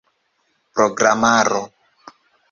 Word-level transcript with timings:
programaro 0.73 1.61